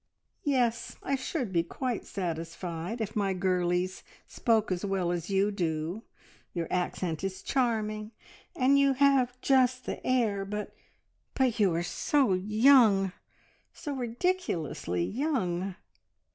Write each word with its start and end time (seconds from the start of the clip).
"Yes! 0.47 0.95
I 1.03 1.13
should 1.15 1.53
be 1.53 1.61
quite 1.61 2.07
satisfied 2.07 3.01
if 3.01 3.15
my 3.15 3.33
girlies 3.33 4.01
spoke 4.25 4.71
as 4.71 4.83
well 4.83 5.11
as 5.11 5.29
you 5.29 5.51
do. 5.51 6.01
Your 6.55 6.65
accent 6.71 7.23
is 7.23 7.43
charming, 7.43 8.09
and 8.55 8.79
you 8.79 8.93
have 8.93 9.39
just 9.41 9.85
the 9.85 10.03
air, 10.03 10.43
but 10.43 10.73
but 11.35 11.59
you 11.59 11.71
are 11.75 11.83
so 11.83 12.33
young 12.33 13.11
so 13.73 13.93
ridiculously 13.93 15.03
young!" 15.03 15.75